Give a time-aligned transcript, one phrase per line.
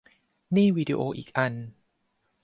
[0.55, 1.53] นี่วิดีโออีกอัน